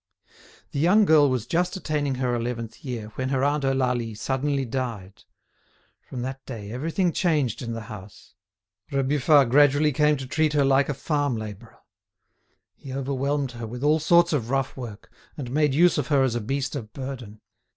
The 0.71 0.79
young 0.79 1.05
girl 1.05 1.29
was 1.29 1.45
just 1.45 1.77
attaining 1.77 2.15
her 2.15 2.33
eleventh 2.33 2.83
year 2.83 3.09
when 3.09 3.29
her 3.29 3.43
aunt 3.43 3.63
Eulalie 3.63 4.15
suddenly 4.15 4.65
died. 4.65 5.25
From 6.09 6.23
that 6.23 6.43
day 6.47 6.71
everything 6.71 7.11
changed 7.11 7.61
in 7.61 7.73
the 7.73 7.81
house. 7.81 8.33
Rebufat 8.91 9.51
gradually 9.51 9.93
come 9.93 10.17
to 10.17 10.25
treat 10.25 10.53
her 10.53 10.65
like 10.65 10.89
a 10.89 10.95
farm 10.95 11.37
labourer. 11.37 11.77
He 12.73 12.91
overwhelmed 12.91 13.51
her 13.51 13.67
with 13.67 13.83
all 13.83 13.99
sorts 13.99 14.33
of 14.33 14.49
rough 14.49 14.75
work, 14.75 15.11
and 15.37 15.51
made 15.51 15.75
use 15.75 15.99
of 15.99 16.07
her 16.07 16.23
as 16.23 16.33
a 16.33 16.41
beast 16.41 16.75
of 16.75 16.91
burden. 16.93 17.39